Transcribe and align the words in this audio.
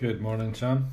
Good 0.00 0.20
morning, 0.20 0.54
Sam. 0.54 0.90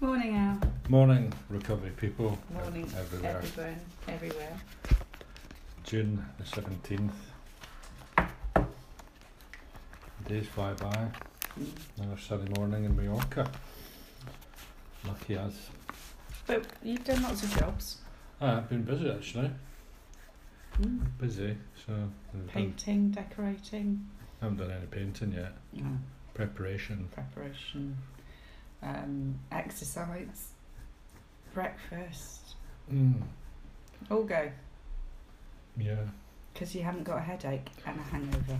Morning, 0.00 0.36
Al. 0.36 0.60
Morning, 0.88 1.32
recovery 1.48 1.90
people. 1.96 2.38
Morning, 2.52 2.84
ev- 2.84 2.96
Everywhere. 2.98 3.36
everywhere. 3.42 3.76
Everywhere. 4.08 4.56
June 5.84 6.24
the 6.38 6.44
17th. 6.44 7.10
Days 10.28 10.46
fly 10.46 10.72
by. 10.74 11.08
Mm. 11.58 11.66
Another 11.98 12.20
sunny 12.20 12.48
morning 12.56 12.84
in 12.84 12.94
Mallorca. 12.96 13.50
Lucky 15.06 15.36
us. 15.36 15.54
But 16.46 16.64
you've 16.82 17.04
done 17.04 17.22
lots 17.22 17.42
of 17.42 17.58
jobs. 17.58 17.98
Ah, 18.40 18.58
I've 18.58 18.68
been 18.68 18.82
busy 18.84 19.10
actually. 19.10 19.50
Mm. 20.80 21.00
Busy, 21.18 21.56
so 21.84 21.92
I've 21.92 22.32
done- 22.32 22.48
Painting, 22.48 23.10
decorating. 23.10 24.08
haven't 24.40 24.58
done 24.58 24.70
any 24.70 24.86
painting 24.86 25.32
yet. 25.32 25.52
No. 25.72 25.98
Preparation. 26.34 27.08
Preparation. 27.12 27.96
Um, 28.82 29.38
exercise. 29.52 30.48
Breakfast. 31.54 32.54
Mm. 32.92 33.20
All 34.10 34.24
go. 34.24 34.50
Yeah. 35.76 35.96
Because 36.52 36.74
you 36.74 36.82
haven't 36.82 37.04
got 37.04 37.18
a 37.18 37.22
headache 37.22 37.68
and 37.86 37.98
a 37.98 38.02
hangover. 38.02 38.58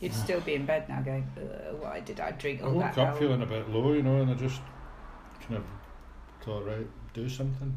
You'd 0.00 0.14
still 0.14 0.40
be 0.40 0.54
in 0.54 0.66
bed 0.66 0.88
now 0.88 1.00
going, 1.00 1.24
"Ugh, 1.36 1.76
why 1.80 2.00
did 2.00 2.18
I 2.18 2.32
drink 2.32 2.60
I 2.60 2.66
all 2.66 2.72
woke 2.72 2.94
that 2.94 2.98
up 2.98 3.14
ale?" 3.14 3.20
feeling 3.20 3.42
a 3.42 3.46
bit 3.46 3.68
low, 3.70 3.92
you 3.92 4.02
know, 4.02 4.20
and 4.20 4.30
I 4.30 4.34
just 4.34 4.60
kind 5.42 5.56
of 5.58 5.64
thought, 6.44 6.66
right, 6.66 6.86
do 7.14 7.28
something. 7.28 7.76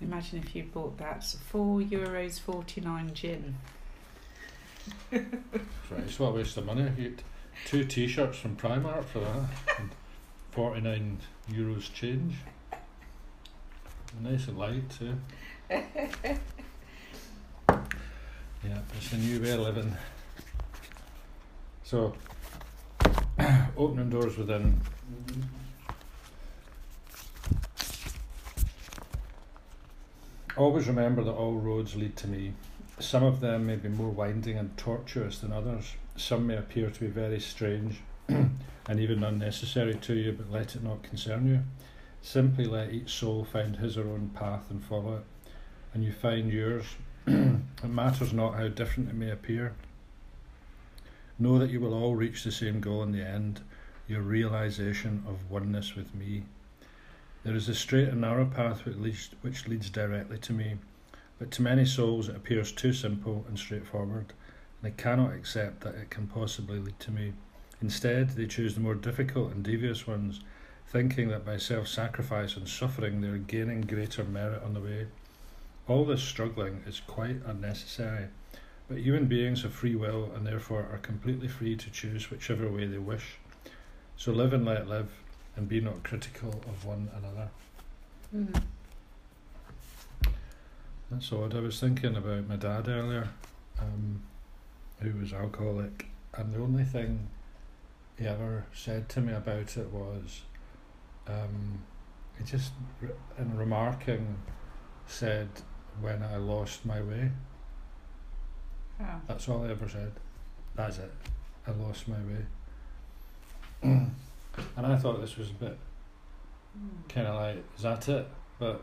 Imagine 0.00 0.38
if 0.38 0.54
you 0.54 0.62
bought 0.62 0.96
that 0.98 1.24
four 1.24 1.80
euros 1.80 2.38
forty 2.38 2.80
nine 2.80 3.12
gin. 3.14 3.56
Right, 5.12 6.02
it's 6.04 6.18
what 6.18 6.28
a 6.28 6.32
waste 6.32 6.56
of 6.56 6.66
money. 6.66 6.82
You 6.96 7.10
get 7.10 7.22
two 7.64 7.84
t-shirts 7.84 8.38
from 8.38 8.56
Primark 8.56 9.04
for 9.04 9.20
that, 9.20 9.48
and 9.78 9.90
forty-nine 10.50 11.18
euros 11.50 11.92
change. 11.92 12.36
Nice 14.22 14.48
and 14.48 14.58
light 14.58 14.88
too. 14.90 15.14
Yeah, 18.66 18.78
it's 18.96 19.12
a 19.12 19.18
new 19.18 19.40
way 19.40 19.50
of 19.52 19.60
living. 19.60 19.96
So, 21.84 22.14
opening 23.76 24.10
doors 24.10 24.36
within. 24.36 24.80
Always 30.56 30.88
remember 30.88 31.22
that 31.22 31.32
all 31.32 31.54
roads 31.54 31.94
lead 31.94 32.16
to 32.16 32.26
me. 32.28 32.54
Some 32.98 33.24
of 33.24 33.40
them 33.40 33.66
may 33.66 33.76
be 33.76 33.90
more 33.90 34.10
winding 34.10 34.56
and 34.56 34.76
tortuous 34.76 35.38
than 35.38 35.52
others. 35.52 35.92
Some 36.16 36.46
may 36.46 36.56
appear 36.56 36.90
to 36.90 37.00
be 37.00 37.08
very 37.08 37.40
strange 37.40 38.00
and 38.28 38.60
even 38.88 39.22
unnecessary 39.22 39.94
to 39.96 40.14
you, 40.14 40.32
but 40.32 40.50
let 40.50 40.74
it 40.74 40.82
not 40.82 41.02
concern 41.02 41.46
you. 41.46 41.60
Simply 42.22 42.64
let 42.64 42.92
each 42.92 43.12
soul 43.12 43.44
find 43.44 43.76
his 43.76 43.98
or 43.98 44.08
own 44.08 44.30
path 44.34 44.70
and 44.70 44.82
follow 44.82 45.16
it, 45.16 45.24
and 45.92 46.02
you 46.02 46.12
find 46.12 46.50
yours. 46.50 46.86
it 47.26 47.84
matters 47.84 48.32
not 48.32 48.54
how 48.54 48.68
different 48.68 49.10
it 49.10 49.14
may 49.14 49.30
appear. 49.30 49.74
Know 51.38 51.58
that 51.58 51.70
you 51.70 51.80
will 51.80 51.92
all 51.92 52.16
reach 52.16 52.44
the 52.44 52.50
same 52.50 52.80
goal 52.80 53.02
in 53.02 53.12
the 53.12 53.26
end 53.26 53.60
your 54.08 54.22
realization 54.22 55.24
of 55.26 55.50
oneness 55.50 55.94
with 55.94 56.14
me. 56.14 56.44
There 57.44 57.54
is 57.54 57.68
a 57.68 57.74
straight 57.74 58.08
and 58.08 58.20
narrow 58.22 58.46
path 58.46 58.84
which 58.84 58.96
leads, 58.96 59.30
which 59.42 59.68
leads 59.68 59.90
directly 59.90 60.38
to 60.38 60.52
me, 60.52 60.76
but 61.38 61.50
to 61.52 61.62
many 61.62 61.84
souls 61.84 62.28
it 62.28 62.36
appears 62.36 62.72
too 62.72 62.92
simple 62.92 63.44
and 63.48 63.58
straightforward, 63.58 64.32
and 64.80 64.82
they 64.82 65.02
cannot 65.02 65.34
accept 65.34 65.80
that 65.80 65.94
it 65.94 66.10
can 66.10 66.26
possibly 66.26 66.78
lead 66.78 66.98
to 67.00 67.10
me. 67.10 67.32
Instead, 67.82 68.30
they 68.30 68.46
choose 68.46 68.74
the 68.74 68.80
more 68.80 68.94
difficult 68.94 69.52
and 69.52 69.62
devious 69.62 70.06
ones, 70.06 70.40
thinking 70.88 71.28
that 71.28 71.44
by 71.44 71.56
self 71.56 71.88
sacrifice 71.88 72.56
and 72.56 72.68
suffering 72.68 73.20
they 73.20 73.28
are 73.28 73.38
gaining 73.38 73.82
greater 73.82 74.24
merit 74.24 74.62
on 74.62 74.74
the 74.74 74.80
way. 74.80 75.06
All 75.88 76.04
this 76.04 76.22
struggling 76.22 76.82
is 76.86 77.00
quite 77.00 77.36
unnecessary, 77.46 78.26
but 78.88 78.98
human 78.98 79.26
beings 79.26 79.62
have 79.62 79.74
free 79.74 79.94
will 79.94 80.30
and 80.34 80.46
therefore 80.46 80.88
are 80.92 80.98
completely 80.98 81.48
free 81.48 81.76
to 81.76 81.90
choose 81.90 82.30
whichever 82.30 82.68
way 82.68 82.86
they 82.86 82.98
wish. 82.98 83.36
So 84.16 84.32
live 84.32 84.52
and 84.52 84.64
let 84.64 84.88
live, 84.88 85.10
and 85.56 85.68
be 85.68 85.80
not 85.80 86.02
critical 86.02 86.62
of 86.68 86.84
one 86.84 87.10
another. 87.16 87.48
Mm. 88.34 88.62
That's 91.10 91.32
odd. 91.32 91.54
I 91.54 91.60
was 91.60 91.78
thinking 91.80 92.16
about 92.16 92.48
my 92.48 92.56
dad 92.56 92.88
earlier, 92.88 93.28
um, 93.78 94.22
who 95.00 95.12
was 95.20 95.32
alcoholic, 95.32 96.06
and 96.34 96.52
the 96.52 96.58
only 96.58 96.84
thing 96.84 97.28
he 98.18 98.26
ever 98.26 98.66
said 98.72 99.08
to 99.10 99.20
me 99.20 99.32
about 99.32 99.76
it 99.76 99.90
was, 99.92 100.42
um, 101.28 101.80
he 102.38 102.44
just, 102.44 102.72
in 103.38 103.56
remarking, 103.56 104.36
said, 105.06 105.48
when 106.00 106.22
I 106.22 106.36
lost 106.36 106.84
my 106.84 107.00
way. 107.00 107.30
Oh. 109.00 109.20
That's 109.28 109.48
all 109.48 109.64
I 109.64 109.70
ever 109.70 109.88
said. 109.88 110.12
That's 110.74 110.98
it. 110.98 111.12
I 111.66 111.70
lost 111.72 112.08
my 112.08 112.16
way. 112.16 112.46
and 113.82 114.12
I 114.76 114.96
thought 114.96 115.20
this 115.20 115.36
was 115.36 115.50
a 115.50 115.54
bit 115.54 115.78
Mm. 116.78 117.08
kind 117.08 117.26
of 117.26 117.34
like, 117.36 117.64
is 117.74 117.82
that 117.84 118.06
it? 118.06 118.28
But 118.58 118.82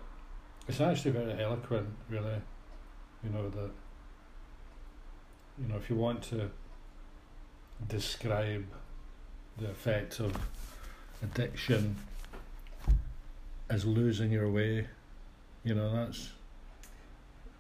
it's 0.67 0.81
actually 0.81 1.11
very 1.11 1.41
eloquent, 1.41 1.87
really. 2.09 2.41
You 3.23 3.29
know, 3.29 3.49
that, 3.49 3.71
you 5.61 5.67
know, 5.67 5.75
if 5.77 5.89
you 5.89 5.95
want 5.95 6.21
to 6.23 6.49
describe 7.87 8.65
the 9.57 9.69
effect 9.69 10.19
of 10.19 10.35
addiction 11.21 11.95
as 13.69 13.85
losing 13.85 14.31
your 14.31 14.49
way, 14.49 14.87
you 15.63 15.73
know, 15.75 15.91
that's, 15.93 16.31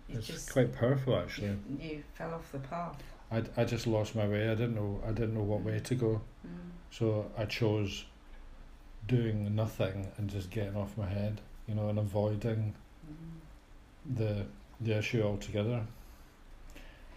You 0.09 0.17
it's 0.17 0.27
just 0.27 0.51
quite 0.51 0.73
powerful 0.73 1.17
actually. 1.17 1.47
you, 1.47 1.59
you 1.79 2.03
fell 2.13 2.33
off 2.33 2.51
the 2.51 2.59
path. 2.59 3.01
I, 3.31 3.43
I 3.57 3.63
just 3.63 3.87
lost 3.87 4.15
my 4.15 4.27
way. 4.27 4.49
I 4.49 4.55
didn't 4.55 4.75
know 4.75 5.01
I 5.05 5.11
didn't 5.11 5.33
know 5.33 5.43
what 5.43 5.61
way 5.61 5.79
to 5.79 5.95
go. 5.95 6.21
Mm. 6.45 6.71
So 6.91 7.31
I 7.37 7.45
chose 7.45 8.05
doing 9.07 9.55
nothing 9.55 10.11
and 10.17 10.29
just 10.29 10.49
getting 10.51 10.75
off 10.75 10.97
my 10.97 11.07
head, 11.07 11.41
you 11.67 11.75
know, 11.75 11.89
and 11.89 11.97
avoiding. 11.99 12.75
The 14.15 14.45
the 14.81 14.97
issue 14.97 15.21
altogether. 15.23 15.81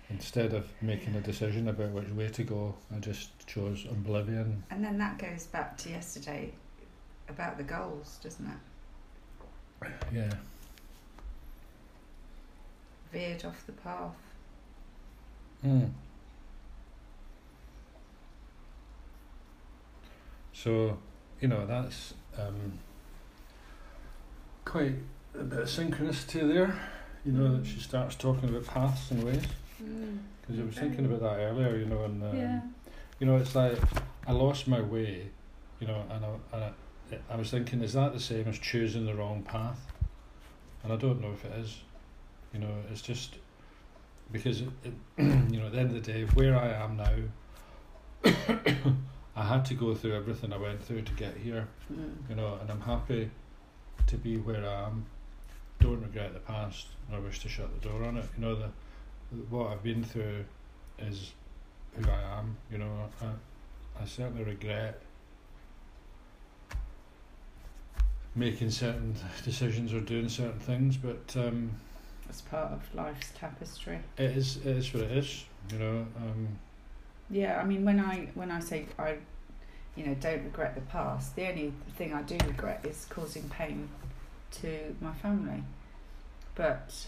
Instead 0.08 0.54
of 0.54 0.68
making 0.80 1.16
a 1.16 1.20
decision 1.20 1.68
about 1.68 1.90
which 1.90 2.08
way 2.10 2.28
to 2.28 2.44
go, 2.44 2.74
I 2.94 3.00
just 3.00 3.30
chose 3.46 3.86
oblivion. 3.90 4.62
And 4.70 4.84
then 4.84 4.98
that 4.98 5.18
goes 5.18 5.46
back 5.46 5.76
to 5.78 5.90
yesterday 5.90 6.52
about 7.28 7.56
the 7.56 7.64
goals, 7.64 8.20
doesn't 8.22 8.46
it? 8.46 9.90
Yeah. 10.14 10.32
Veered 13.12 13.44
off 13.44 13.66
the 13.66 13.72
path. 13.72 14.12
Mm. 15.64 15.90
So, 20.52 20.96
you 21.40 21.48
know, 21.48 21.66
that's 21.66 22.14
um, 22.38 22.78
quite 24.64 24.94
a 25.38 25.44
bit 25.44 25.60
of 25.60 25.68
synchronicity 25.68 26.46
there. 26.52 26.78
You 27.24 27.32
know, 27.32 27.56
that 27.56 27.66
she 27.66 27.80
starts 27.80 28.14
talking 28.14 28.48
about 28.48 28.66
paths 28.66 29.10
and 29.10 29.24
ways. 29.24 29.42
Mm. 29.82 30.18
Because 30.40 30.60
I 30.60 30.64
was 30.64 30.74
thinking 30.76 31.06
about 31.06 31.20
that 31.20 31.40
earlier, 31.40 31.76
you 31.76 31.86
know, 31.86 32.04
and 32.04 32.22
um, 32.22 32.36
yeah. 32.36 32.60
you 33.18 33.26
know, 33.26 33.36
it's 33.36 33.54
like 33.54 33.78
I 34.26 34.32
lost 34.32 34.68
my 34.68 34.80
way, 34.80 35.28
you 35.80 35.88
know, 35.88 36.04
and 36.08 36.24
I, 36.24 36.28
and 36.52 36.64
I, 37.12 37.34
I 37.34 37.36
was 37.36 37.50
thinking, 37.50 37.82
is 37.82 37.94
that 37.94 38.12
the 38.12 38.20
same 38.20 38.46
as 38.46 38.58
choosing 38.58 39.06
the 39.06 39.14
wrong 39.14 39.42
path? 39.42 39.80
And 40.84 40.92
I 40.92 40.96
don't 40.96 41.20
know 41.20 41.32
if 41.32 41.44
it 41.44 41.52
is. 41.58 41.80
You 42.52 42.60
know, 42.60 42.74
it's 42.92 43.02
just 43.02 43.34
because 44.30 44.60
it, 44.60 44.68
it, 44.84 44.92
you 45.18 45.58
know, 45.58 45.66
at 45.66 45.72
the 45.72 45.78
end 45.78 45.96
of 45.96 46.04
the 46.04 46.12
day, 46.12 46.22
where 46.34 46.56
I 46.56 46.68
am 46.68 46.96
now, 46.96 47.12
I 49.36 49.44
had 49.44 49.64
to 49.66 49.74
go 49.74 49.94
through 49.94 50.14
everything 50.14 50.52
I 50.52 50.58
went 50.58 50.82
through 50.82 51.02
to 51.02 51.12
get 51.14 51.36
here. 51.36 51.66
Mm. 51.92 52.30
You 52.30 52.36
know, 52.36 52.56
and 52.60 52.70
I'm 52.70 52.80
happy 52.80 53.30
to 54.06 54.16
be 54.16 54.36
where 54.36 54.64
I 54.64 54.86
am. 54.86 55.06
Don't 55.80 56.00
regret 56.02 56.32
the 56.34 56.40
past, 56.40 56.86
I 57.12 57.18
wish 57.18 57.40
to 57.40 57.48
shut 57.48 57.68
the 57.80 57.88
door 57.88 58.04
on 58.04 58.16
it. 58.16 58.24
You 58.36 58.44
know, 58.44 58.54
the 58.56 58.68
what 59.50 59.72
I've 59.72 59.82
been 59.82 60.02
through 60.04 60.44
is 60.98 61.32
who 61.94 62.08
I 62.10 62.38
am. 62.38 62.56
You 62.70 62.78
know, 62.78 63.08
I, 63.22 64.02
I 64.02 64.04
certainly 64.06 64.44
regret 64.44 65.00
making 68.34 68.70
certain 68.70 69.14
decisions 69.44 69.92
or 69.92 70.00
doing 70.00 70.28
certain 70.28 70.58
things, 70.60 70.96
but 70.96 71.34
um, 71.36 71.70
It's 72.28 72.42
part 72.42 72.72
of 72.72 72.82
life's 72.94 73.30
tapestry. 73.38 73.98
it 74.18 74.36
is 74.36 74.56
it 74.58 74.66
is 74.76 74.92
what 74.94 75.04
it 75.04 75.10
is. 75.12 75.44
You 75.72 75.78
know, 75.78 76.06
um, 76.18 76.48
Yeah, 77.30 77.58
I 77.60 77.64
mean, 77.64 77.84
when 77.84 77.98
I 78.00 78.28
when 78.34 78.50
I 78.50 78.60
say 78.60 78.86
I, 78.98 79.16
you 79.96 80.06
know, 80.06 80.14
don't 80.14 80.44
regret 80.44 80.74
the 80.74 80.82
past, 80.82 81.34
the 81.36 81.48
only 81.48 81.72
thing 81.96 82.12
I 82.12 82.22
do 82.22 82.36
regret 82.46 82.84
is 82.84 83.06
causing 83.10 83.48
pain 83.48 83.88
to 84.60 84.96
my 85.00 85.12
family. 85.12 85.62
But 86.54 87.06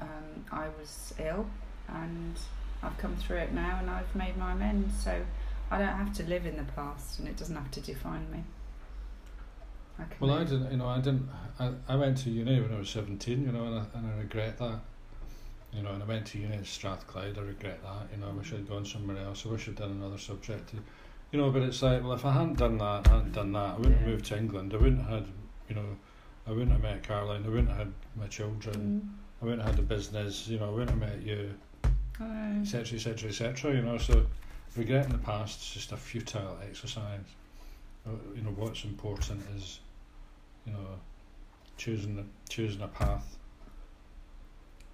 um, 0.00 0.44
I 0.50 0.66
was 0.78 1.14
ill, 1.18 1.46
and 1.88 2.36
I've 2.82 2.96
come 2.98 3.16
through 3.16 3.38
it 3.38 3.52
now, 3.52 3.78
and 3.80 3.90
I've 3.90 4.14
made 4.14 4.36
my 4.36 4.52
amends. 4.52 5.02
So 5.02 5.22
I 5.70 5.78
don't 5.78 5.88
have 5.88 6.12
to 6.14 6.22
live 6.24 6.46
in 6.46 6.56
the 6.56 6.64
past, 6.74 7.18
and 7.18 7.28
it 7.28 7.36
doesn't 7.36 7.56
have 7.56 7.70
to 7.72 7.80
define 7.80 8.30
me. 8.30 8.44
I 9.98 10.04
can 10.04 10.16
Well, 10.20 10.38
I 10.38 10.44
didn't. 10.44 10.70
You 10.70 10.76
know, 10.78 10.86
I 10.86 10.98
didn't. 10.98 11.28
I, 11.58 11.72
I 11.88 11.96
went 11.96 12.18
to 12.18 12.30
uni 12.30 12.60
when 12.60 12.72
I 12.72 12.78
was 12.78 12.88
seventeen. 12.88 13.44
You 13.44 13.52
know, 13.52 13.64
and 13.66 13.78
I, 13.80 13.84
and 13.98 14.06
I 14.06 14.18
regret 14.18 14.58
that. 14.58 14.80
You 15.72 15.82
know, 15.82 15.92
and 15.92 16.02
I 16.02 16.06
went 16.06 16.26
to 16.28 16.38
uni 16.38 16.54
at 16.54 16.66
Strathclyde. 16.66 17.38
I 17.38 17.40
regret 17.40 17.82
that. 17.82 18.14
You 18.14 18.20
know, 18.22 18.28
I 18.28 18.32
wish 18.32 18.52
I'd 18.52 18.68
gone 18.68 18.84
somewhere 18.84 19.16
else. 19.18 19.44
I 19.46 19.48
wish 19.50 19.68
I'd 19.68 19.76
done 19.76 19.90
another 19.92 20.18
subject. 20.18 20.74
You 21.32 21.40
know, 21.40 21.50
but 21.50 21.62
it's 21.62 21.82
like, 21.82 22.02
well, 22.02 22.12
if 22.12 22.26
I 22.26 22.32
hadn't 22.32 22.58
done 22.58 22.76
that, 22.78 23.08
I 23.08 23.14
hadn't 23.14 23.32
done 23.32 23.52
that, 23.52 23.70
I 23.70 23.76
wouldn't 23.78 23.94
have 23.96 24.02
Yeah. 24.06 24.12
moved 24.12 24.26
to 24.26 24.36
England. 24.36 24.74
I 24.74 24.76
wouldn't 24.76 25.00
have 25.00 25.10
had, 25.10 25.26
you 25.66 25.74
know, 25.74 25.96
I 26.46 26.50
wouldn't 26.50 26.72
have 26.72 26.82
met 26.82 27.02
Caroline. 27.02 27.44
I 27.44 27.48
wouldn't 27.48 27.68
have 27.68 27.78
had 27.78 27.92
my 28.16 28.26
children. 28.26 29.02
Mm. 29.02 29.42
I 29.42 29.44
wouldn't 29.44 29.62
have 29.62 29.76
had 29.76 29.84
a 29.84 29.86
business. 29.86 30.48
You 30.48 30.58
know, 30.58 30.66
I 30.66 30.70
wouldn't 30.70 30.90
have 30.90 30.98
met 30.98 31.22
you, 31.22 31.54
etc., 32.60 32.96
etc., 32.96 33.28
etc. 33.28 33.74
You 33.74 33.82
know, 33.82 33.98
so 33.98 34.26
regretting 34.76 35.12
the 35.12 35.18
past 35.18 35.60
is 35.60 35.70
just 35.70 35.92
a 35.92 35.96
futile 35.96 36.58
exercise. 36.62 37.20
Uh, 38.06 38.10
You 38.34 38.42
know, 38.42 38.50
what's 38.50 38.84
important 38.84 39.40
is, 39.56 39.80
you 40.66 40.72
know, 40.72 40.98
choosing 41.76 42.28
choosing 42.48 42.82
a 42.82 42.88
path 42.88 43.36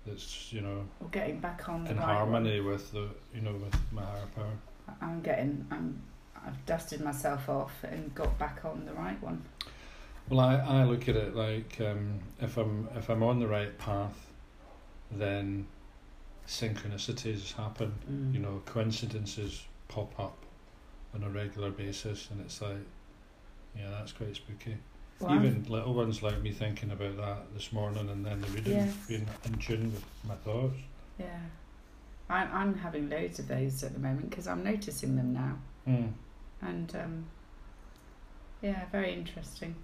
that's 0.07 0.53
you 0.53 0.61
know 0.61 0.85
Or 1.01 1.09
getting 1.11 1.41
back 1.41 1.69
on 1.69 1.85
the 1.85 1.91
in 1.91 1.97
right 1.99 2.05
harmony 2.05 2.61
with 2.61 2.93
the 2.93 3.09
you 3.35 3.41
know 3.41 3.53
with 3.53 3.77
my 3.93 4.03
higher 4.03 4.27
power. 4.35 4.57
I'm 5.01 5.21
getting. 5.21 5.67
I'm. 5.71 6.03
I've 6.47 6.65
dusted 6.67 7.01
myself 7.03 7.49
off 7.49 7.73
and 7.83 8.15
got 8.15 8.39
back 8.39 8.61
on 8.65 8.87
the 8.87 8.93
right 8.95 9.21
one. 9.23 9.45
Well, 10.31 10.41
I, 10.41 10.57
I 10.57 10.85
look 10.85 11.09
at 11.09 11.17
it 11.17 11.35
like 11.35 11.81
um, 11.81 12.19
if 12.41 12.57
I'm 12.57 12.89
if 12.97 13.09
I'm 13.09 13.23
on 13.23 13.39
the 13.41 13.47
right 13.47 13.77
path, 13.79 14.27
then 15.11 15.67
synchronicities 16.47 17.53
happen. 17.55 17.95
Mm. 18.11 18.35
You 18.35 18.41
know, 18.41 18.63
coincidences 18.67 19.65
pop 19.89 20.19
up 20.19 20.37
on 21.15 21.23
a 21.23 21.29
regular 21.31 21.71
basis, 21.71 22.29
and 22.31 22.41
it's 22.41 22.61
like, 22.61 22.77
yeah, 23.77 23.89
that's 23.91 24.13
quite 24.13 24.35
spooky. 24.37 24.77
I'm- 25.27 25.35
Even 25.45 25.65
little 25.69 25.95
ones 25.95 26.23
like 26.23 26.41
me 26.43 26.53
thinking 26.53 26.91
about 26.91 27.17
that 27.17 27.55
this 27.55 27.73
morning, 27.73 28.09
and 28.09 28.25
then 28.25 28.41
the 28.41 28.49
reading 28.49 28.75
Yes. 28.75 28.95
being 29.09 29.27
in 29.45 29.55
tune 29.59 29.93
with 29.93 30.05
my 30.27 30.35
thoughts. 30.37 30.77
Yeah. 31.19 31.41
I'm, 32.31 32.49
I'm 32.53 32.75
having 32.77 33.09
loads 33.09 33.39
of 33.39 33.49
those 33.49 33.83
at 33.83 33.95
the 33.95 33.99
moment 33.99 34.29
because 34.31 34.47
I'm 34.47 34.63
noticing 34.63 35.17
them 35.17 35.33
now. 35.33 35.59
Mm. 35.89 36.13
And 36.61 36.95
um, 36.95 37.25
yeah, 38.63 38.85
very 38.93 39.13
interesting. 39.15 39.75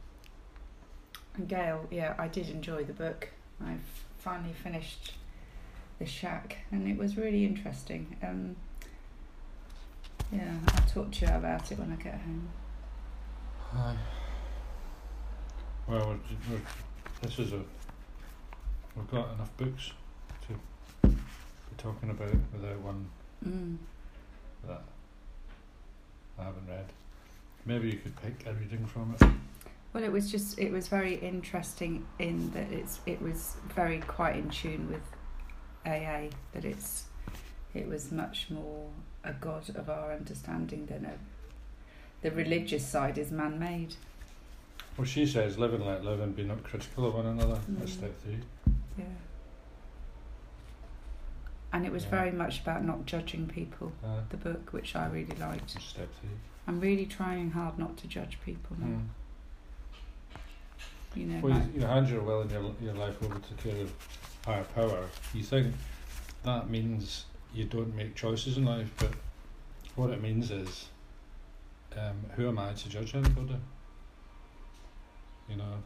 And 1.37 1.49
Gail, 1.49 1.87
yeah, 1.91 2.15
I 2.19 2.29
did 2.29 2.49
enjoy 2.49 2.85
the 2.85 2.93
book. 2.93 3.29
I've 3.65 3.81
finally 4.19 4.53
finished 4.53 5.13
The 5.99 6.07
Shack 6.07 6.59
and 6.71 6.89
it 6.89 6.97
was 6.97 7.17
really 7.17 7.45
interesting. 7.45 8.17
Um, 8.23 8.57
yeah, 10.33 10.55
I'll 10.69 10.87
talk 10.89 11.11
to 11.13 11.27
you 11.27 11.33
about 11.33 11.71
it 11.71 11.79
when 11.79 11.93
I 11.93 12.03
get 12.03 12.15
home. 12.15 12.49
Aye. 13.75 13.97
Well, 15.89 16.07
we're, 16.09 16.55
we're, 16.57 16.63
this 17.23 17.39
is 17.39 17.53
a. 17.53 17.63
We've 18.97 19.11
got 19.11 19.35
enough 19.35 19.55
books 19.57 19.91
to 20.49 21.09
be 21.09 21.15
talking 21.77 22.11
about 22.11 22.33
without 22.53 22.79
one 22.81 23.07
Mm. 23.47 23.77
that 24.67 24.83
I 26.39 26.45
haven't 26.45 26.67
read. 26.67 26.87
Maybe 27.67 27.89
you 27.91 27.99
could 27.99 28.17
pick 28.17 28.47
a 28.47 28.55
reading 28.55 28.87
from 28.87 29.15
it. 29.21 29.27
Well, 29.95 30.03
it 30.03 30.11
was 30.13 30.29
just 30.31 30.59
it 30.59 30.73
was 30.73 30.89
very 30.89 31.15
interesting 31.15 32.05
in 32.19 32.51
that 32.51 32.71
it's 32.73 33.01
it 33.07 33.23
was 33.23 33.55
very 33.75 34.01
quite 34.01 34.35
in 34.37 34.51
tune 34.51 34.91
with 34.91 35.03
AA 35.87 36.31
that 36.53 36.65
it's 36.65 37.05
it 37.73 37.87
was 37.87 38.11
much 38.11 38.51
more 38.51 38.91
a 39.23 39.33
god 39.33 39.69
of 39.77 39.89
our 39.89 40.13
understanding 40.13 40.87
than 40.87 41.05
a 41.05 41.13
the 42.23 42.33
religious 42.33 42.85
side 42.87 43.19
is 43.19 43.31
man 43.31 43.59
made. 43.61 43.95
Well, 44.97 45.05
she 45.05 45.27
says, 45.27 45.59
live 45.59 45.75
and 45.75 45.85
let 45.87 46.05
live 46.05 46.21
and 46.21 46.35
be 46.35 46.43
not 46.45 46.63
critical 46.65 47.07
of 47.07 47.15
one 47.15 47.27
another. 47.27 47.61
That's 47.69 47.91
Mm. 47.93 47.99
step 47.99 48.23
three. 48.23 48.39
Yeah. 48.99 49.05
And 51.73 51.85
it 51.85 51.93
was 51.93 52.05
Yeah. 52.05 52.11
very 52.11 52.31
much 52.33 52.61
about 52.63 52.85
not 52.85 53.05
judging 53.05 53.47
people. 53.47 53.93
Uh, 54.05 54.21
The 54.31 54.37
book, 54.37 54.73
which 54.73 54.95
I 54.97 55.07
really 55.09 55.37
liked. 55.37 55.71
step 55.71 56.09
three. 56.21 56.31
I'm 56.67 56.81
really 56.81 57.07
trying 57.07 57.51
hard 57.51 57.79
not 57.79 57.97
to 57.99 58.07
judge 58.09 58.39
people 58.45 58.77
now. 58.81 58.87
Mm. 58.87 59.09
You 61.15 61.27
know, 61.27 61.41
Well, 61.41 61.55
like- 61.55 61.75
you, 61.75 61.81
you 61.81 61.87
hand 61.87 62.09
your 62.09 62.23
will 62.23 62.43
and 62.43 62.51
your, 62.51 62.75
your 62.83 62.95
life 62.95 63.23
over 63.23 63.39
to 63.39 63.55
care 63.63 63.81
of 63.83 63.93
higher 64.45 64.65
power. 64.65 65.07
You 65.33 65.43
think 65.43 65.75
that 66.43 66.69
means 66.71 67.27
you 67.55 67.65
don't 67.65 67.95
make 67.95 68.15
choices 68.15 68.57
in 68.59 68.65
life, 68.65 68.91
but 68.99 69.13
what 69.97 70.11
it 70.11 70.21
means 70.21 70.51
is, 70.51 70.89
um, 71.97 72.17
who 72.37 72.49
am 72.49 72.59
I 72.59 72.73
to 72.73 72.89
judge 72.89 73.15
anybody? 73.15 73.57
You 75.49 75.57
know, 75.57 75.83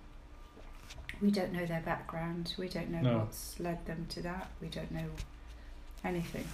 We 1.20 1.30
don't 1.30 1.52
know 1.52 1.66
their 1.66 1.80
background. 1.82 2.54
We 2.56 2.68
don't 2.68 2.90
know 2.90 3.00
No. 3.02 3.18
what's 3.18 3.58
led 3.60 3.84
them 3.86 4.06
to 4.10 4.22
that. 4.22 4.50
We 4.62 4.68
don't 4.68 4.90
know 4.92 5.10
anything. 6.04 6.46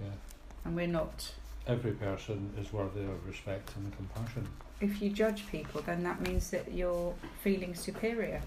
yeah. 0.00 0.12
And 0.64 0.74
we're 0.76 0.86
not. 0.86 1.32
Every 1.66 1.92
person 1.92 2.52
is 2.60 2.72
worthy 2.72 3.02
of 3.02 3.26
respect 3.26 3.72
and 3.76 3.92
compassion. 3.96 4.46
If 4.80 5.02
you 5.02 5.10
judge 5.10 5.46
people, 5.48 5.82
then 5.82 6.02
that 6.04 6.20
means 6.20 6.50
that 6.50 6.72
you're 6.72 7.14
feeling 7.42 7.74
superior. 7.74 8.40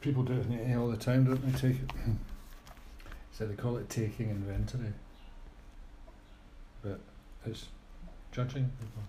People 0.00 0.22
do 0.22 0.34
it 0.34 0.46
in 0.46 0.52
AA 0.52 0.74
eh, 0.74 0.76
all 0.76 0.88
the 0.88 0.96
time, 0.96 1.24
don't 1.24 1.44
they? 1.44 1.58
Take 1.58 1.80
it. 1.82 1.90
so 3.32 3.46
they 3.46 3.54
call 3.54 3.76
it 3.78 3.88
taking 3.88 4.30
inventory, 4.30 4.92
but 6.82 7.00
it's 7.46 7.66
judging 8.30 8.70
people. 8.78 9.02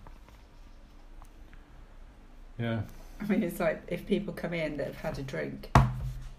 Yeah. 2.58 2.80
I 3.20 3.24
mean, 3.26 3.42
it's 3.42 3.60
like 3.60 3.82
if 3.88 4.06
people 4.06 4.32
come 4.32 4.54
in 4.54 4.78
that 4.78 4.86
have 4.86 4.96
had 4.96 5.18
a 5.18 5.22
drink 5.22 5.70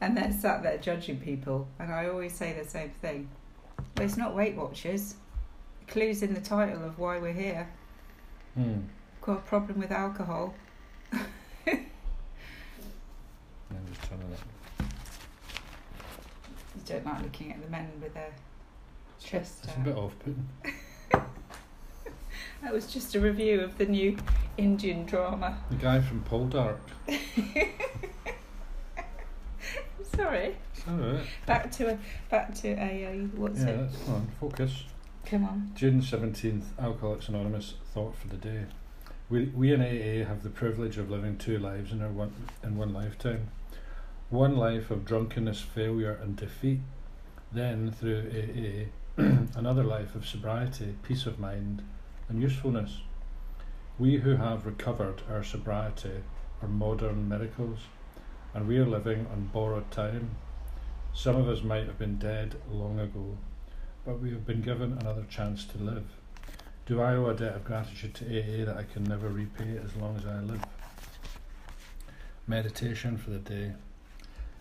and 0.02 0.18
they're 0.18 0.32
sat 0.32 0.64
there 0.64 0.78
judging 0.80 1.20
people, 1.20 1.68
and 1.80 1.92
I 1.92 2.08
always 2.08 2.34
say 2.34 2.54
the 2.54 2.68
same 2.68 2.90
thing. 3.02 3.30
But 3.94 4.06
it's 4.06 4.18
not 4.18 4.36
Weight 4.36 4.56
Watchers. 4.56 5.16
Clues 5.92 6.24
in 6.24 6.34
the 6.34 6.40
title 6.40 6.86
of 6.86 6.98
why 6.98 7.20
we're 7.20 7.34
here. 7.34 7.68
Hmm. 8.56 8.80
Got 9.22 9.40
a 9.40 9.42
problem 9.42 9.78
with 9.80 9.92
alcohol. 9.92 10.54
I'm 11.12 11.20
just 13.90 14.02
turning 14.10 14.32
it. 14.32 14.40
You 14.80 14.86
don't 16.86 17.06
like 17.06 17.22
looking 17.24 17.52
at 17.52 17.62
the 17.62 17.70
men 17.70 17.92
with 18.02 18.14
their 18.14 18.32
chest 19.20 19.66
It's 19.66 19.76
a 19.76 19.80
bit 19.82 19.98
off-putting. 19.98 20.48
That 22.62 22.72
was 22.74 22.86
just 22.94 23.16
a 23.16 23.20
review 23.20 23.60
of 23.62 23.78
the 23.80 23.86
new 23.88 24.16
Indian 24.56 25.04
drama. 25.06 25.58
The 25.72 25.76
guy 25.78 26.00
from 26.00 26.24
Poldark. 26.24 26.78
Sorry. 30.16 30.56
It's 30.76 30.88
alright. 30.88 31.26
Back 31.48 31.72
to 31.72 31.94
a 31.94 31.98
back 32.30 32.54
to 32.56 32.68
a 32.80 33.28
What's 33.36 33.62
Yeah, 33.62 33.70
it? 33.70 33.78
that's 33.92 34.04
come 34.04 34.14
on. 34.14 34.28
Focus. 34.40 34.84
Come 35.32 35.46
on. 35.46 35.72
June 35.76 36.02
seventeenth, 36.02 36.78
Alcoholics 36.78 37.30
Anonymous 37.30 37.76
thought 37.94 38.18
for 38.18 38.28
the 38.28 38.36
day. 38.36 38.66
We 39.30 39.46
we 39.46 39.72
in 39.72 39.80
AA 39.80 40.28
have 40.28 40.44
the 40.44 40.50
privilege 40.50 40.98
of 40.98 41.10
living 41.10 41.38
two 41.38 41.58
lives 41.58 41.94
in 41.94 42.02
our 42.02 42.10
one 42.10 42.34
in 42.62 42.76
one 42.76 42.92
lifetime. 42.92 43.50
One 44.30 44.58
life 44.58 44.92
of 44.92 45.06
drunkenness, 45.06 45.62
failure, 45.62 46.20
and 46.22 46.36
defeat. 46.36 46.82
Then 47.50 47.92
through 47.92 48.90
AA, 49.18 49.22
another 49.56 49.86
life 49.86 50.16
of 50.16 50.28
sobriety, 50.28 50.98
peace 51.02 51.26
of 51.26 51.40
mind, 51.40 51.82
and 52.28 52.42
usefulness. 52.42 52.98
We 53.98 54.18
who 54.18 54.36
have 54.36 54.66
recovered 54.66 55.22
our 55.30 55.46
sobriety 55.46 56.24
are 56.62 56.68
modern 56.68 57.30
miracles, 57.30 57.80
and 58.54 58.68
we 58.68 58.80
are 58.80 58.86
living 58.86 59.28
on 59.32 59.50
borrowed 59.54 59.92
time. 59.92 60.32
Some 61.14 61.38
of 61.38 61.48
us 61.48 61.64
might 61.64 61.86
have 61.86 61.98
been 61.98 62.18
dead 62.18 62.56
long 62.70 63.00
ago, 63.00 63.38
but 64.06 64.20
we 64.20 64.32
have 64.32 64.46
been 64.46 64.62
given 64.62 64.94
another 64.94 65.26
chance 65.30 65.66
to 65.66 65.78
live. 65.78 66.06
Do 66.86 67.02
I 67.02 67.16
owe 67.16 67.28
a 67.28 67.34
debt 67.34 67.56
of 67.56 67.64
gratitude 67.64 68.16
to 68.16 68.26
AA 68.26 68.66
that 68.66 68.78
I 68.78 68.84
can 68.84 69.04
never 69.04 69.30
repay 69.30 69.78
as 69.84 69.96
long 69.96 70.18
as 70.18 70.26
I 70.26 70.40
live? 70.40 70.64
Meditation 72.48 73.18
for 73.18 73.30
the 73.30 73.40
day. 73.40 73.74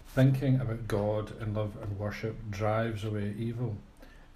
Thinking 0.09 0.61
about 0.61 0.87
God 0.87 1.33
and 1.41 1.55
love 1.55 1.77
and 1.83 1.99
worship 1.99 2.37
drives 2.51 3.05
away 3.05 3.35
evil. 3.39 3.77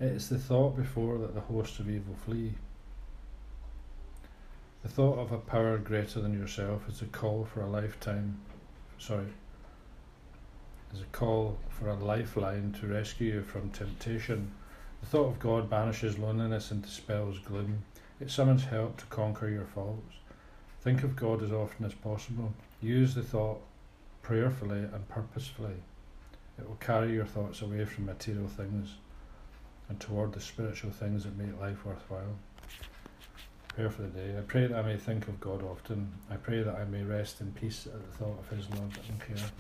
It 0.01 0.13
is 0.13 0.29
the 0.29 0.39
thought 0.39 0.77
before 0.77 1.19
that 1.19 1.35
the 1.35 1.41
hosts 1.41 1.79
of 1.79 1.91
evil 1.91 2.15
flee. 2.25 2.55
The 4.83 4.89
thought 4.89 5.19
of 5.19 5.33
a 5.33 5.39
power 5.39 5.79
greater 5.79 6.21
than 6.21 6.39
yourself 6.39 6.89
is 6.89 7.03
a 7.03 7.07
call 7.07 7.45
for 7.45 7.61
a 7.61 7.71
lifetime. 7.71 8.39
Sorry. 8.99 9.33
Is 10.93 11.01
a 11.01 11.05
call 11.07 11.59
for 11.69 11.89
a 11.89 11.95
lifeline 11.95 12.75
to 12.81 12.87
rescue 12.87 13.35
you 13.35 13.43
from 13.43 13.71
temptation. 13.71 14.53
The 15.05 15.11
thought 15.11 15.29
of 15.29 15.39
God 15.39 15.69
banishes 15.69 16.19
loneliness 16.19 16.71
and 16.71 16.81
dispels 16.81 17.39
gloom. 17.39 17.85
It 18.21 18.31
summons 18.31 18.65
help 18.65 18.97
to 18.97 19.05
conquer 19.07 19.51
your 19.51 19.67
faults. 19.67 20.15
Think 20.81 21.03
of 21.03 21.15
God 21.15 21.43
as 21.43 21.53
often 21.53 21.85
as 21.85 21.93
possible. 21.93 22.55
Use 22.81 23.15
the 23.15 23.23
thought 23.23 23.61
prayerfully 24.23 24.79
and 24.79 25.07
purposefully. 25.11 25.75
It 26.59 26.67
will 26.67 26.77
carry 26.77 27.13
your 27.13 27.27
thoughts 27.27 27.61
away 27.61 27.85
from 27.85 28.07
material 28.07 28.49
things 28.49 28.95
and 29.91 30.01
toward 30.01 30.33
the 30.33 30.41
spiritual 30.41 30.91
things 30.91 31.25
that 31.25 31.37
make 31.37 31.61
life 31.61 31.85
worthwhile. 31.85 32.39
Prayer 33.75 33.91
for 33.91 34.03
the 34.03 34.09
day. 34.09 34.39
I 34.39 34.41
pray 34.41 34.69
that 34.69 34.79
I 34.79 34.83
may 34.83 34.97
think 34.97 35.29
of 35.29 35.39
God 35.39 35.63
often. 35.63 36.15
I 36.31 36.37
pray 36.37 36.63
that 36.63 36.77
I 36.77 36.87
may 36.87 37.03
rest 37.03 37.43
in 37.43 37.53
peace 37.53 37.87
at 37.87 38.01
the 38.01 38.17
thought 38.17 38.39
of 38.39 38.49
His 38.49 38.71
love 38.71 38.99
and 39.11 39.21
care. 39.21 39.51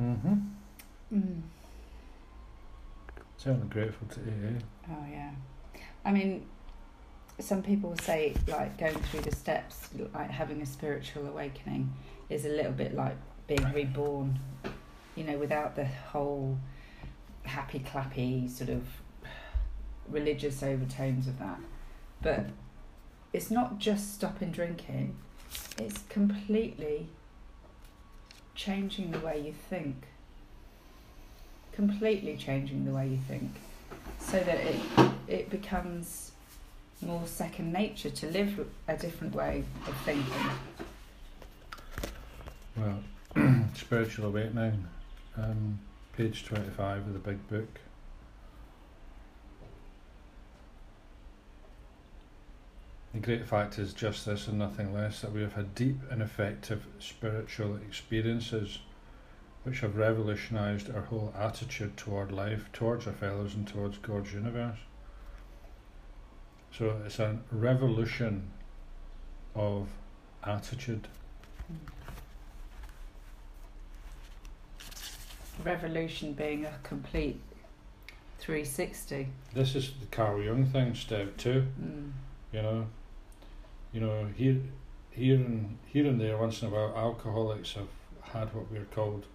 Mm-hmm. 0.00 0.53
Mm. 1.12 1.42
Certainly 3.36 3.68
grateful 3.68 4.06
to 4.08 4.20
AA. 4.20 4.60
Oh 4.90 5.04
yeah. 5.10 5.30
I 6.04 6.12
mean, 6.12 6.46
some 7.38 7.62
people 7.62 7.96
say 8.02 8.34
like 8.46 8.78
going 8.78 8.94
through 8.94 9.20
the 9.20 9.34
steps, 9.34 9.88
like 10.14 10.30
having 10.30 10.62
a 10.62 10.66
spiritual 10.66 11.26
awakening, 11.26 11.92
is 12.30 12.44
a 12.44 12.48
little 12.48 12.72
bit 12.72 12.94
like 12.94 13.16
being 13.46 13.72
reborn. 13.72 14.38
You 15.16 15.24
know, 15.24 15.38
without 15.38 15.76
the 15.76 15.84
whole 15.84 16.58
happy 17.44 17.78
clappy 17.80 18.50
sort 18.50 18.70
of 18.70 18.84
religious 20.08 20.62
overtones 20.62 21.26
of 21.26 21.38
that. 21.38 21.60
But 22.22 22.46
it's 23.32 23.50
not 23.50 23.78
just 23.78 24.14
stopping 24.14 24.50
drinking. 24.50 25.16
It's 25.78 26.00
completely 26.08 27.08
changing 28.54 29.10
the 29.10 29.18
way 29.18 29.40
you 29.40 29.52
think. 29.52 30.06
Completely 31.74 32.36
changing 32.36 32.84
the 32.84 32.92
way 32.92 33.08
you 33.08 33.18
think, 33.28 33.50
so 34.18 34.38
that 34.38 34.58
it 34.58 34.80
it 35.26 35.50
becomes 35.50 36.32
more 37.02 37.26
second 37.26 37.72
nature 37.72 38.10
to 38.10 38.26
live 38.28 38.66
a 38.88 38.96
different 38.96 39.34
way 39.34 39.64
of 39.86 39.96
thinking. 39.98 40.32
Well, 42.76 43.00
Spiritual 43.74 44.26
Awakening, 44.26 44.86
um, 45.36 45.78
page 46.16 46.44
25 46.44 47.06
of 47.06 47.12
the 47.12 47.18
big 47.18 47.48
book. 47.48 47.80
The 53.12 53.20
great 53.20 53.46
fact 53.46 53.78
is 53.78 53.92
just 53.92 54.26
this 54.26 54.48
and 54.48 54.58
nothing 54.58 54.92
less 54.92 55.20
that 55.20 55.32
we 55.32 55.40
have 55.42 55.52
had 55.52 55.74
deep 55.76 55.98
and 56.10 56.20
effective 56.20 56.84
spiritual 56.98 57.76
experiences 57.76 58.78
which 59.64 59.80
have 59.80 59.96
revolutionized 59.96 60.94
our 60.94 61.02
whole 61.02 61.34
attitude 61.36 61.96
toward 61.96 62.30
life, 62.30 62.70
towards 62.72 63.06
our 63.06 63.12
fellows, 63.12 63.54
and 63.54 63.66
towards 63.66 63.98
God's 63.98 64.32
universe. 64.32 64.78
So 66.70 66.96
it's 67.04 67.18
a 67.18 67.38
revolution 67.50 68.50
of 69.54 69.88
attitude. 70.44 71.08
Revolution 75.64 76.32
being 76.32 76.64
a 76.66 76.72
complete 76.82 77.40
360. 78.40 79.28
This 79.54 79.74
is 79.74 79.92
the 80.00 80.06
Carl 80.06 80.42
Jung 80.42 80.66
thing, 80.66 80.94
step 80.94 81.36
two. 81.36 81.66
Mm. 81.80 82.10
You 82.52 82.62
know, 82.62 82.86
you 83.92 84.00
know 84.00 84.26
here, 84.36 84.60
here 85.10 85.36
and 85.36 85.78
here 85.86 86.06
and 86.06 86.20
there, 86.20 86.36
once 86.36 86.60
in 86.60 86.68
a 86.68 86.70
while, 86.70 86.92
alcoholics 86.96 87.72
have 87.74 87.88
had 88.20 88.52
what 88.54 88.70
we're 88.70 88.84
called, 88.84 89.26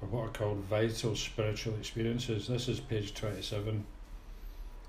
or 0.00 0.08
what 0.08 0.26
are 0.26 0.32
called 0.32 0.58
vital 0.64 1.14
spiritual 1.14 1.74
experiences. 1.74 2.48
This 2.48 2.68
is 2.68 2.80
page 2.80 3.14
twenty-seven 3.14 3.84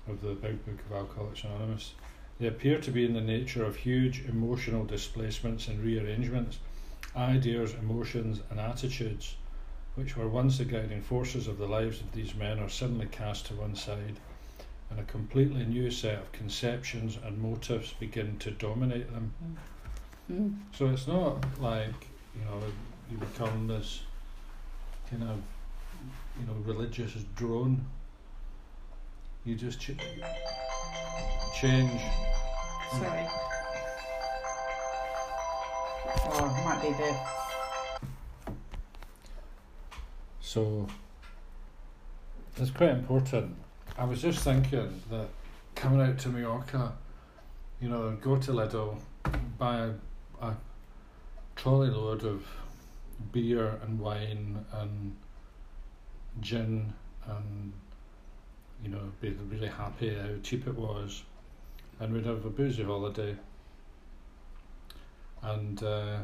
of 0.08 0.20
the 0.22 0.34
Big 0.34 0.64
Book 0.64 0.80
of 0.86 0.96
Alcoholics 0.96 1.44
Anonymous. 1.44 1.94
They 2.40 2.48
appear 2.48 2.80
to 2.80 2.90
be 2.90 3.04
in 3.04 3.14
the 3.14 3.20
nature 3.20 3.64
of 3.64 3.76
huge 3.76 4.24
emotional 4.26 4.84
displacements 4.84 5.68
and 5.68 5.80
rearrangements, 5.80 6.58
ideas, 7.14 7.74
emotions, 7.74 8.40
and 8.50 8.58
attitudes, 8.58 9.36
which 9.94 10.16
were 10.16 10.26
once 10.26 10.58
the 10.58 10.64
guiding 10.64 11.02
forces 11.02 11.46
of 11.46 11.58
the 11.58 11.68
lives 11.68 12.00
of 12.00 12.10
these 12.12 12.34
men, 12.34 12.58
are 12.58 12.68
suddenly 12.68 13.06
cast 13.06 13.46
to 13.46 13.54
one 13.54 13.76
side, 13.76 14.16
and 14.90 14.98
a 14.98 15.04
completely 15.04 15.64
new 15.64 15.90
set 15.90 16.18
of 16.18 16.32
conceptions 16.32 17.18
and 17.24 17.38
motives 17.38 17.92
begin 18.00 18.38
to 18.38 18.50
dominate 18.50 19.12
them. 19.12 19.32
Mm. 20.32 20.56
So 20.76 20.88
it's 20.88 21.06
not 21.06 21.44
like 21.60 22.08
you 22.34 22.44
know 22.44 22.62
you 23.10 23.18
become 23.18 23.68
this 23.68 24.00
kind 25.12 25.24
of 25.24 25.38
you 26.40 26.46
know 26.46 26.54
religious 26.64 27.12
drone. 27.36 27.84
You 29.44 29.54
just 29.56 29.80
ch- 29.80 29.96
change. 31.54 32.00
Sorry. 32.92 33.26
Oh, 36.24 36.56
it 36.58 36.64
might 36.64 36.80
be 36.82 36.88
the. 36.88 37.16
So 40.40 40.86
it's 42.56 42.70
quite 42.70 42.90
important. 42.90 43.56
I 43.98 44.04
was 44.04 44.22
just 44.22 44.38
thinking 44.40 45.02
that 45.10 45.28
coming 45.74 46.00
out 46.00 46.18
to 46.20 46.28
Mallorca, 46.28 46.92
you 47.80 47.88
know, 47.88 48.16
go 48.20 48.36
to 48.36 48.52
Lidl, 48.52 48.96
buy 49.58 49.88
a, 50.40 50.46
a 50.46 50.56
trolley 51.56 51.90
load 51.90 52.24
of 52.24 52.46
beer 53.30 53.78
and 53.82 54.00
wine 54.00 54.64
and 54.72 55.16
gin 56.40 56.92
and 57.26 57.72
you 58.82 58.88
know, 58.88 59.12
be 59.20 59.30
really 59.48 59.68
happy 59.68 60.14
how 60.14 60.28
cheap 60.42 60.66
it 60.66 60.74
was. 60.74 61.22
And 62.00 62.12
we'd 62.12 62.26
have 62.26 62.44
a 62.44 62.50
boozy 62.50 62.82
holiday. 62.82 63.36
And 65.40 65.80
uh, 65.82 66.18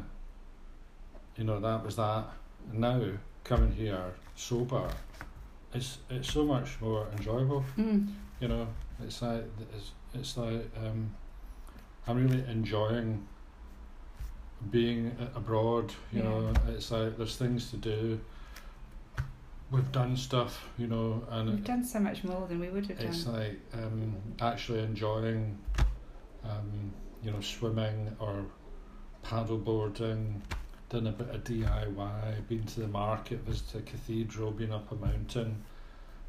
you 1.37 1.45
know 1.45 1.59
that 1.59 1.85
was 1.85 1.95
that. 1.95 2.25
And 2.71 2.81
now 2.81 3.01
coming 3.43 3.71
here 3.71 4.13
sober 4.35 4.89
it's 5.73 5.99
it's 6.09 6.31
so 6.31 6.45
much 6.45 6.79
more 6.81 7.07
enjoyable. 7.17 7.63
Mm. 7.77 8.07
you 8.39 8.47
know 8.47 8.67
it's 9.03 9.21
like 9.21 9.43
it's, 9.73 9.91
it's 10.13 10.37
like 10.37 10.69
um, 10.77 11.15
I'm 12.07 12.17
really 12.17 12.43
enjoying 12.49 13.27
being 14.71 15.15
abroad 15.35 15.91
you 16.11 16.21
know 16.21 16.51
it's 16.67 16.91
like 16.91 17.17
there's 17.17 17.37
things 17.37 17.69
to 17.71 17.77
do. 17.77 18.19
We've 19.71 19.91
done 19.91 20.17
stuff 20.17 20.67
you 20.77 20.87
know 20.87 21.23
and 21.29 21.49
We've 21.49 21.59
it, 21.59 21.63
done 21.63 21.83
so 21.85 21.99
much 21.99 22.23
more 22.23 22.47
than 22.47 22.59
we 22.59 22.69
would 22.69 22.87
have 22.87 22.99
it's 22.99 23.23
done. 23.23 23.35
like 23.35 23.59
um, 23.73 24.15
actually 24.41 24.79
enjoying 24.79 25.57
um, 26.43 26.91
you 27.23 27.31
know 27.31 27.39
swimming 27.39 28.15
or 28.19 28.45
paddleboarding 29.23 30.41
done 30.89 31.07
a 31.07 31.11
bit 31.11 31.29
of 31.29 31.43
DIY 31.43 32.47
been 32.47 32.63
to 32.63 32.79
the 32.81 32.87
market 32.87 33.39
visited 33.41 33.81
a 33.81 33.83
cathedral 33.83 34.51
been 34.51 34.71
up 34.71 34.91
a 34.91 34.95
mountain 34.95 35.63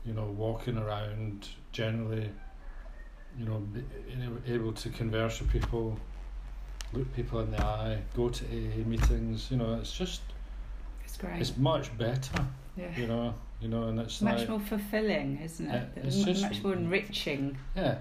you 0.05 0.13
know 0.13 0.27
walking 0.27 0.77
around 0.77 1.49
generally 1.73 2.31
you 3.39 3.45
know 3.47 3.59
be, 3.73 3.81
you 4.09 4.17
know, 4.17 4.37
able 4.47 4.73
to 4.73 4.91
converse 4.91 5.41
with 5.41 5.51
people 5.51 5.99
look 6.93 7.13
people 7.15 7.41
in 7.41 7.51
the 7.51 7.63
eye 7.63 7.99
go 8.17 8.29
to 8.29 8.45
AA 8.47 8.85
meetings 8.87 9.49
you 9.51 9.57
know 9.57 9.75
it's 9.75 9.93
just 9.93 10.21
It's 11.05 11.17
great. 11.17 11.41
it's 11.41 11.57
much 11.57 11.97
better 11.99 12.45
yeah. 12.77 12.97
you 12.97 13.07
know 13.07 13.35
you 13.61 13.69
know 13.69 13.85
and 13.89 14.01
it's 14.01 14.21
much 14.23 14.39
like 14.41 14.49
more 14.49 14.61
fulfilling, 14.61 15.39
isn't 15.43 15.69
it? 15.71 15.89
Yeah, 15.97 16.03
it's 16.05 16.19
M- 16.21 16.25
just- 16.25 16.43
much 16.43 16.63
more 16.63 16.73
enriching. 16.75 17.59
yeah 17.77 17.99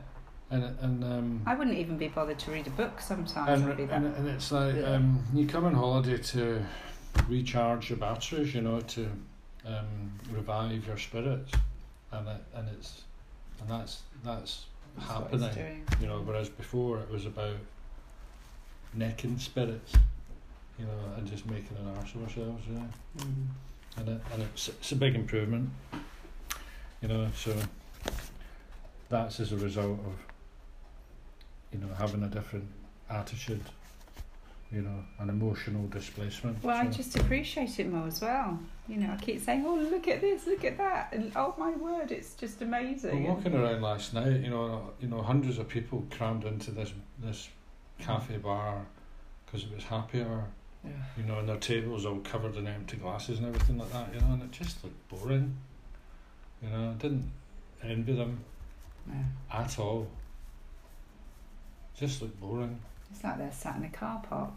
and 0.51 0.63
and 0.81 1.03
um 1.03 1.41
I 1.46 1.53
wouldn't 1.55 1.77
even 1.77 1.98
be 1.98 2.08
bothered 2.08 2.39
to 2.39 2.51
read 2.51 2.65
a 2.67 2.72
book 2.72 3.00
sometimes. 3.01 3.62
and, 3.62 3.69
I'd 3.72 3.77
be 3.77 3.86
that. 3.86 3.98
and, 3.98 4.15
and 4.15 4.27
it's 4.29 4.51
like 4.51 4.75
Yeah. 4.75 4.93
um, 4.96 5.24
you 5.34 5.46
come 5.46 5.65
on 5.65 5.74
holiday 5.75 6.17
to 6.17 6.62
recharge 7.27 7.89
your 7.89 8.00
batteries, 8.00 8.53
you 8.55 8.62
know, 8.62 8.79
to 8.81 9.10
um, 9.65 10.12
revive 10.31 10.88
your 10.88 10.98
spirits, 10.98 11.51
and 12.12 12.27
it, 12.27 12.41
and 12.55 12.69
it's 12.69 13.03
and 13.60 13.69
that's 13.69 14.01
that's 14.24 14.65
That's 14.98 15.12
happening, 15.12 15.84
you 16.01 16.08
know. 16.08 16.22
Whereas 16.22 16.50
before 16.50 17.00
it 17.00 17.10
was 17.12 17.25
about 17.25 17.58
necking 18.93 19.38
spirits, 19.38 19.93
you 20.77 20.86
know, 20.86 21.15
and 21.17 21.27
just 21.27 21.46
making 21.46 21.77
an 21.77 21.96
arse 21.98 22.13
of 22.15 22.24
ourselves, 22.24 22.63
yeah. 22.72 23.24
Mm. 23.24 23.48
And 23.98 24.10
it, 24.10 24.22
and 24.34 24.43
it's 24.43 24.69
it's 24.69 24.91
a 24.91 24.96
big 24.96 25.15
improvement, 25.15 25.69
you 27.01 27.08
know. 27.08 27.27
So 27.36 27.55
that's 29.10 29.39
as 29.39 29.51
a 29.51 29.58
result 29.58 30.00
of 30.00 30.13
you 31.74 31.79
know 31.79 31.93
having 31.98 32.24
a 32.24 32.27
different 32.27 32.67
attitude, 33.10 33.63
you 34.72 34.81
know, 34.81 35.03
an 35.19 35.29
emotional 35.29 35.88
displacement. 35.88 36.63
Well, 36.63 36.77
I 36.77 36.86
just 36.86 37.17
appreciate 37.17 37.79
it 37.79 37.91
more 37.91 38.08
as 38.08 38.22
well. 38.22 38.60
You 38.88 38.98
know, 38.98 39.12
I 39.12 39.17
keep 39.17 39.41
saying, 39.41 39.65
"Oh, 39.65 39.75
look 39.75 40.08
at 40.08 40.22
this, 40.22 40.48
look 40.48 40.63
at 40.63 40.77
that," 40.77 41.10
and 41.12 41.31
oh 41.36 41.55
my 41.58 41.72
word, 41.72 42.12
it's 42.12 42.36
just 42.36 42.62
amazing. 42.62 43.24
Well, 43.24 43.36
walking 43.36 43.55
around 43.55 43.81
last 43.81 44.13
night, 44.13 44.41
you 44.41 44.50
know, 44.50 44.91
you 45.01 45.08
know, 45.08 45.22
hundreds 45.22 45.58
of 45.58 45.67
people 45.67 46.05
crammed 46.12 46.46
into 46.46 46.72
this 46.72 46.93
this 47.22 47.50
cafe 47.99 48.37
bar 48.37 48.85
because 49.45 49.63
it 49.63 49.73
was 49.73 49.83
happier, 49.83 50.43
Yeah. 50.83 50.91
you 51.17 51.23
know, 51.23 51.39
and 51.39 51.49
their 51.49 51.57
tables 51.57 52.05
all 52.05 52.19
covered 52.19 52.55
in 52.55 52.67
empty 52.67 52.97
glasses 52.97 53.39
and 53.39 53.47
everything 53.47 53.77
like 53.77 53.91
that, 53.91 54.13
you 54.13 54.19
know, 54.21 54.33
and 54.33 54.43
it 54.43 54.51
just 54.51 54.83
looked 54.83 55.07
boring. 55.09 55.55
You 56.61 56.69
know, 56.69 56.89
I 56.91 56.93
didn't 56.93 57.31
envy 57.83 58.13
them 58.15 58.43
at 59.51 59.79
all. 59.79 60.07
Just 61.97 62.21
looked 62.21 62.39
boring. 62.39 62.79
It's 63.11 63.23
like 63.23 63.37
they're 63.37 63.51
sat 63.51 63.77
in 63.77 63.83
a 63.85 63.89
car 63.89 64.21
park. 64.27 64.53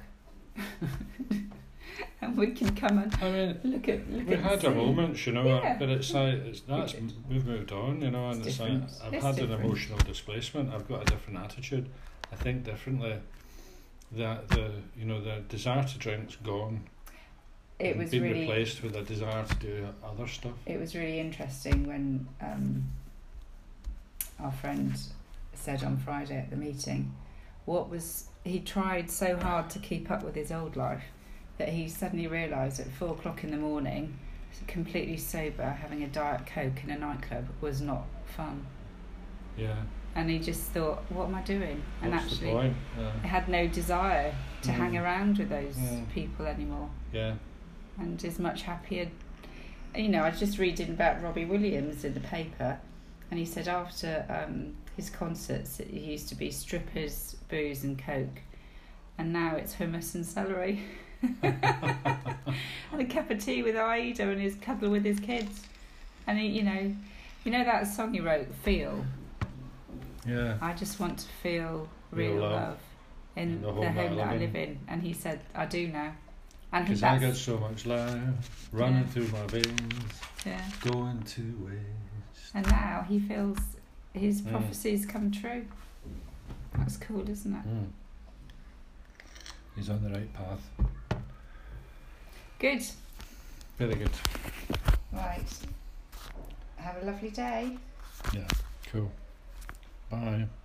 and 2.21 2.37
we 2.37 2.49
can 2.53 2.75
come 2.77 2.99
and 2.99 3.15
I 3.23 3.31
mean, 3.31 3.61
look 3.65 3.89
at 3.89 4.09
look 4.11 4.29
we 4.29 4.35
at 4.35 4.41
had 4.43 4.65
our 4.65 4.75
moments, 4.75 5.27
you 5.27 5.33
know, 5.33 5.45
Yeah. 5.45 5.77
but 5.79 5.89
it's 5.89 6.13
like 6.13 6.35
it's 6.35 6.61
that's 6.69 6.95
we've 7.29 7.47
moved 7.47 7.73
on, 7.73 8.01
you 8.03 8.11
know, 8.11 8.31
and 8.31 8.39
It's 8.41 8.49
it's, 8.49 8.61
like. 8.61 8.71
I've 9.05 9.15
It's 9.15 9.25
had 9.25 9.37
different. 9.37 9.61
an 9.61 9.67
emotional 9.67 9.99
displacement. 9.99 10.73
I've 10.73 10.87
got 10.89 11.03
a 11.03 11.05
different 11.07 11.39
attitude. 11.39 11.89
I 12.33 12.37
think 12.37 12.65
differently. 12.65 13.17
That 14.13 14.49
the 14.49 14.71
you 14.97 15.05
know 15.05 15.21
the 15.23 15.43
desire 15.49 15.85
to 15.85 15.99
drink's 15.99 16.37
gone. 16.37 16.85
It 17.79 17.97
was 17.97 18.11
been 18.11 18.23
really 18.23 18.41
replaced 18.41 18.83
with 18.83 18.95
a 18.97 19.03
desire 19.03 19.45
to 19.45 19.55
do 19.57 19.89
other 20.05 20.29
stuff. 20.29 20.53
it 20.67 20.79
was 20.79 20.95
really 20.95 21.19
interesting 21.19 21.87
when 21.87 22.29
um, 22.41 22.85
our 24.39 24.53
friend 24.53 24.93
said 25.55 25.83
on 25.83 25.97
Friday 25.97 26.37
at 26.37 26.51
the 26.51 26.57
meeting 26.57 27.13
what 27.65 27.89
was 27.89 28.27
he 28.45 28.61
tried 28.61 29.11
so 29.11 29.37
hard 29.37 29.71
to 29.71 29.79
keep 29.79 30.11
up 30.11 30.23
with 30.23 30.35
his 30.35 30.51
old 30.53 30.77
life 30.77 31.05
that 31.59 31.69
he 31.71 31.89
suddenly 31.89 32.27
realised 32.27 32.81
at 32.81 32.89
four 32.89 33.11
o'clock 33.11 33.45
in 33.45 33.51
the 33.51 33.57
morning, 33.57 34.19
completely 34.67 35.17
sober, 35.17 35.65
having 35.81 36.03
a 36.03 36.09
diet 36.09 36.47
coke 36.47 36.83
in 36.83 36.91
a 36.91 36.99
nightclub 36.99 37.47
was 37.61 37.81
not 37.81 38.05
fun, 38.27 38.67
Yeah. 39.57 39.77
And 40.15 40.29
he 40.29 40.39
just 40.39 40.63
thought, 40.73 41.03
"What 41.11 41.29
am 41.29 41.35
I 41.35 41.41
doing?" 41.43 41.83
And 42.03 42.13
What's 42.13 42.25
actually, 42.25 42.49
the 42.49 42.53
point? 42.53 42.77
I 42.99 43.01
Yeah. 43.01 43.13
had 43.29 43.49
no 43.49 43.67
desire 43.67 44.35
to 44.63 44.69
Mm. 44.71 44.75
hang 44.75 44.99
around 44.99 45.39
with 45.39 45.49
those 45.49 45.77
Mm. 45.77 46.09
people 46.11 46.47
anymore, 46.47 46.91
yeah. 47.13 47.35
and 47.99 48.23
is 48.23 48.39
much 48.39 48.63
happier. 48.63 49.09
You 49.97 50.09
know, 50.11 50.23
I 50.25 50.31
was 50.31 50.39
just 50.39 50.59
reading 50.59 50.91
about 50.91 51.23
Robbie 51.23 51.45
Williams 51.47 52.05
in 52.05 52.13
the 52.15 52.21
paper, 52.21 52.79
and 53.31 53.39
he 53.41 53.47
said 53.47 53.69
after 53.69 54.25
um, 54.29 54.75
his 54.97 55.09
concerts, 55.09 55.81
it 55.81 55.91
used 55.91 56.29
to 56.29 56.35
be 56.35 56.51
strippers, 56.51 57.37
booze, 57.49 57.83
and 57.85 57.99
coke, 57.99 58.41
and 59.17 59.33
now 59.33 59.57
it's 59.57 59.75
hummus 59.77 60.15
and 60.15 60.27
celery. 60.27 60.81
and 61.43 63.01
a 63.01 63.05
cup 63.05 63.31
of 63.31 63.43
tea 63.43 63.63
with 63.63 63.75
Ayda 63.77 64.21
and 64.21 64.41
his 64.41 64.57
cuddle 64.57 64.91
with 64.91 65.05
his 65.05 65.21
kids. 65.21 65.63
And 66.27 66.39
he, 66.39 66.47
you 66.49 66.63
know, 66.63 66.95
you 67.45 67.51
know 67.53 67.65
that 67.65 67.87
song 67.87 68.13
he 68.13 68.21
wrote, 68.21 68.53
"Feel." 68.63 69.05
Yeah. 70.27 70.57
I 70.61 70.73
just 70.73 71.01
want 71.01 71.19
to 71.19 71.29
feel 71.43 71.89
Real 72.13 72.33
real 72.35 72.43
love 72.43 72.53
love, 72.53 72.79
in 73.37 73.61
the 73.61 73.67
the 73.69 73.73
home, 73.73 73.95
home 73.95 74.17
that 74.17 74.29
I 74.29 74.31
I 74.31 74.33
live 74.37 74.41
live 74.55 74.57
in. 74.57 74.79
And 74.89 75.03
he 75.03 75.13
said, 75.13 75.41
"I 75.55 75.67
do 75.67 75.89
now." 75.89 76.13
And 76.73 76.87
Because 76.87 77.03
I 77.03 77.19
got 77.19 77.35
so 77.37 77.59
much 77.59 77.85
life 77.87 78.69
running 78.73 78.99
Yeah. 79.05 79.07
through 79.07 79.29
my 79.29 79.47
veins, 79.49 80.21
yeah. 80.47 80.65
going 80.81 81.23
to 81.23 81.43
waste. 81.67 82.55
And 82.55 82.67
now 82.71 83.05
he 83.09 83.19
feels 83.19 83.59
his 84.15 84.43
Mm. 84.43 84.51
prophecies 84.51 85.05
come 85.07 85.31
true. 85.31 85.67
That's 86.75 86.97
cool, 86.97 87.29
isn't 87.29 87.55
it? 87.55 87.67
Mm. 87.67 87.89
He's 89.77 89.91
on 89.91 90.03
the 90.03 90.11
right 90.11 90.33
path. 90.33 90.61
Good. 92.59 92.83
Very 93.79 93.95
good. 93.95 94.11
Right. 95.13 95.45
Have 96.77 97.03
a 97.03 97.07
lovely 97.07 97.31
day. 97.31 97.79
Yeah. 98.33 98.47
Cool. 98.91 99.11
Bye. 100.13 100.62